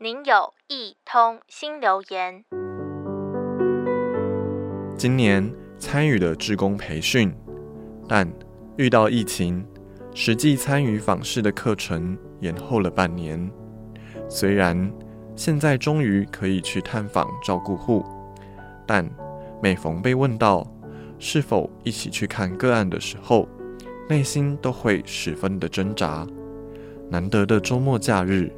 [0.00, 2.44] 您有一通新留言。
[4.96, 7.34] 今年参与了志工培训，
[8.08, 8.32] 但
[8.76, 9.66] 遇到疫情，
[10.14, 13.50] 实际参与访视的课程延后了半年。
[14.28, 14.88] 虽然
[15.34, 18.04] 现在终于可以去探访照顾户，
[18.86, 19.04] 但
[19.60, 20.64] 每逢被问到
[21.18, 23.48] 是否一起去看个案的时候，
[24.08, 26.24] 内心都会十分的挣扎。
[27.10, 28.48] 难得的周末假日，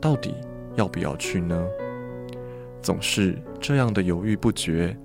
[0.00, 0.32] 到底
[0.76, 1.64] 要不要去呢？
[2.82, 4.96] 总是这样的犹豫不决。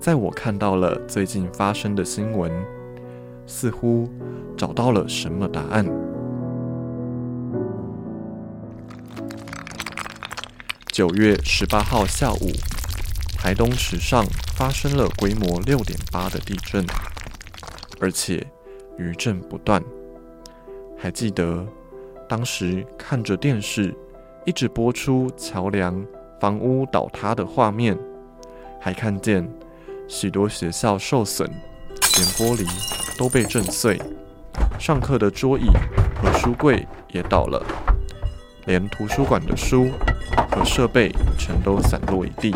[0.00, 2.50] 在我看到了最近发生的新闻，
[3.46, 4.08] 似乎
[4.56, 5.84] 找到了什么答案。
[10.90, 12.50] 九月十八号下午，
[13.38, 14.24] 台东池上
[14.56, 16.84] 发生了规模六点八的地震，
[18.00, 18.46] 而且
[18.98, 19.82] 余震不断。
[20.98, 21.66] 还记得
[22.28, 23.94] 当时看着电视，
[24.46, 26.04] 一直播出桥梁、
[26.40, 27.96] 房屋倒塌的画面，
[28.80, 29.46] 还看见
[30.08, 31.46] 许多学校受损，
[32.16, 32.66] 连玻璃
[33.18, 34.00] 都被震碎，
[34.78, 35.66] 上课的桌椅
[36.22, 37.62] 和书柜也倒了，
[38.64, 39.88] 连图书馆的书
[40.50, 42.54] 和设备全都散落一地。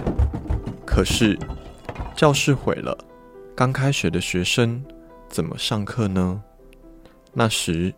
[0.87, 1.39] 可是
[2.17, 2.97] 教室毁了，
[3.55, 4.83] 刚开学的学生
[5.29, 6.43] 怎么上课呢？
[7.35, 7.93] 那时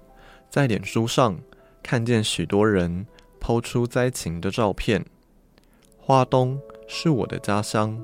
[0.51, 1.37] 在脸书上
[1.83, 3.07] 看见许多人
[3.47, 5.05] PO 出灾情的照片。
[6.01, 7.97] 花东是我的家乡，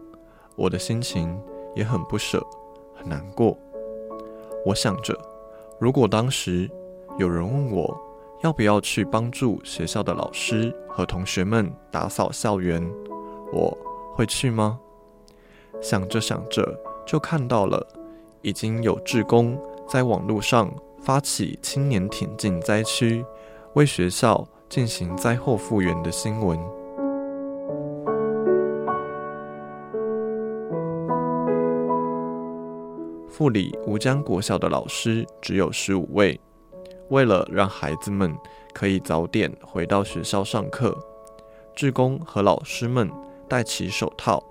[0.55, 1.37] 我的心情
[1.75, 2.41] 也很不舍，
[2.95, 3.59] 很难过。
[4.65, 5.21] 我想着，
[5.81, 6.71] 如果当时
[7.19, 8.01] 有人问我，
[8.45, 12.81] 要不要去帮助学校的老师和同学们打扫校园？
[13.53, 13.77] 我
[14.15, 14.79] 会去吗？
[15.81, 17.85] 想着想着，就看到了
[18.43, 23.25] 已经有志工在网络上发起青年挺进灾区，
[23.75, 26.59] 为学校进行灾后复原的新闻。
[33.29, 36.41] 富里吴江国小的老师只有十五位。
[37.11, 38.35] 为了让孩子们
[38.73, 40.97] 可以早点回到学校上课，
[41.77, 43.11] 志工和老师们
[43.47, 44.43] 戴起手套，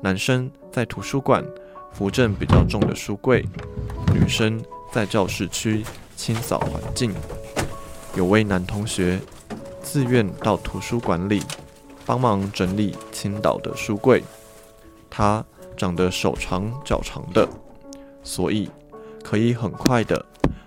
[0.00, 1.44] 男生在图书馆
[1.90, 3.44] 扶正比较重的书柜，
[4.14, 5.82] 女生在教室区
[6.14, 7.12] 清扫环境。
[8.14, 9.18] 有位男同学
[9.90, 11.42] 自愿到图书馆里
[12.04, 14.22] 帮忙整理青岛的书柜，
[15.08, 15.42] 他
[15.78, 17.48] 长得手长脚长的，
[18.22, 18.68] 所以
[19.24, 20.22] 可以很快的。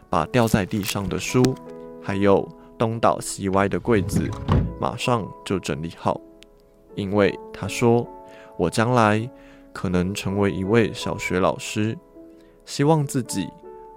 [0.09, 1.55] 把掉在地上的书，
[2.01, 2.49] 还有
[2.79, 4.27] 东倒西歪的柜子，
[4.79, 6.19] 马上就整理好。
[6.95, 8.05] 因为他说，
[8.57, 9.29] 我将来
[9.71, 11.95] 可能成为一位小学老师，
[12.65, 13.47] 希望自己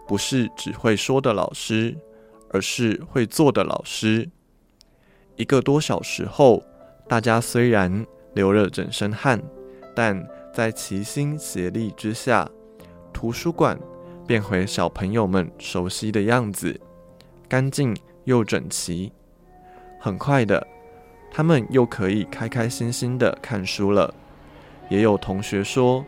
[0.06, 1.96] 不是只会说的老师，
[2.50, 4.30] 而是会做的老师。
[5.36, 6.62] 一个多小时后，
[7.08, 9.42] 大家虽然流了整身汗，
[9.94, 12.48] 但在齐心协力之下，
[13.12, 13.78] 图书馆。
[14.26, 16.80] 变回小朋友们熟悉的样子，
[17.46, 19.12] 干净又整齐。
[20.00, 20.66] 很快的，
[21.30, 24.14] 他们又可以开开心心的看书了。
[24.88, 26.02] 也有同学说，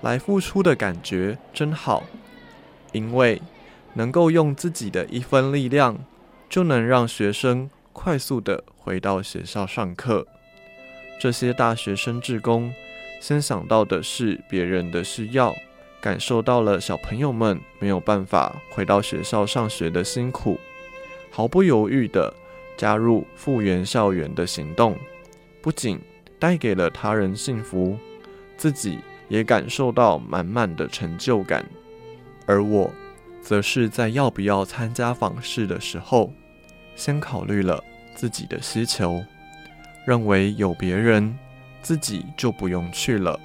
[0.00, 2.02] 来付出的感觉真好，
[2.90, 3.40] 因为
[3.94, 5.96] 能够用自己的一分力量，
[6.48, 10.26] 就能让学生快速的回到学校上课。
[11.20, 12.74] 这些大学生志工，
[13.20, 15.54] 先想到的是别人的需要。
[16.00, 20.58] 感受到了小朋友们没有办法回到学校上学的辛苦，
[21.30, 22.34] 毫不犹豫地
[22.76, 24.98] 加入复原校园的行动，
[25.62, 26.00] 不仅
[26.40, 27.96] 带给了他人幸福，
[28.56, 28.98] 自己
[29.28, 31.64] 也感受到满满的成就感。
[32.44, 32.90] 而我，
[33.40, 36.32] 则是在要不要参加访视的时候，
[36.96, 37.84] 先考虑了
[38.20, 39.24] 自己的需求，
[40.04, 41.34] 认为有别人，
[41.80, 43.40] 自己就不用去了，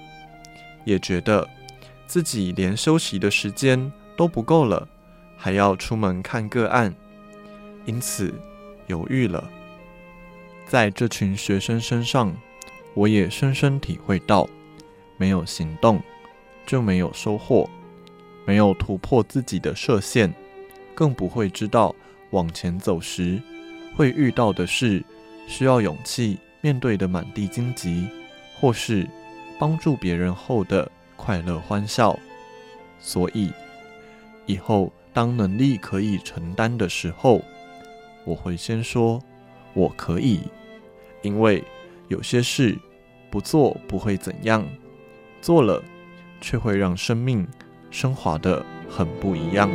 [0.84, 1.48] 也觉得。
[2.06, 4.86] 自己连休息的时间都不够了，
[5.38, 6.94] 还要出门看个案，
[7.86, 8.34] 因此
[8.88, 9.50] 犹豫了。
[10.68, 12.36] 在这群学生身上，
[12.94, 14.46] 我也深深体会到，
[15.16, 16.02] 没有行动
[16.66, 17.70] 就没有收获，
[18.46, 20.34] 没有突破自己的设限，
[20.94, 21.96] 更不会知道
[22.32, 23.42] 往前走时
[23.96, 25.04] 会遇到的是
[25.48, 28.08] 需要勇气面对的满地荆棘，
[28.60, 29.08] 或是
[29.60, 30.92] 帮助别人后的。
[31.18, 32.20] 快乐欢笑，
[33.00, 33.50] 所以
[34.46, 37.42] 以后当能力可以承担的时候，
[38.26, 39.20] 我会先说
[39.74, 40.42] 我可以，
[41.24, 41.64] 因为
[42.10, 42.78] 有些事
[43.32, 44.68] 不做不会怎样，
[45.42, 45.82] 做了
[46.42, 47.48] 却会让生命
[47.90, 49.72] 升华得很不一样。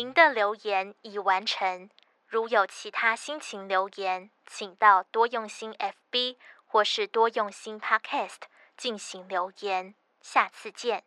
[0.00, 1.90] 您的留言已完成。
[2.26, 8.38] 如有其他心情留言，请到多用心 FB 或是多用心 Podcast
[8.78, 9.94] 进行留言。
[10.22, 11.04] 下次见。